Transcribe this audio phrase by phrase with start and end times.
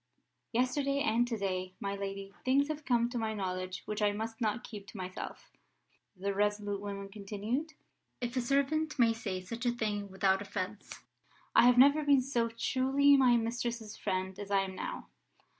[0.51, 4.41] "Yesterday and to day, my lady, things have come to my knowledge which I must
[4.41, 5.51] not keep to myself,"
[6.17, 7.73] the resolute woman continued.
[8.19, 11.03] "If a servant may say such a thing without offence,
[11.55, 15.09] I have never been so truly my mistress's friend as I am now.